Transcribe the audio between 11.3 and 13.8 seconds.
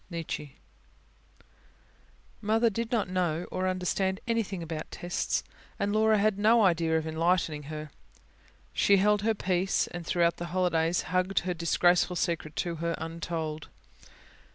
her disgraceful secret to her, untold.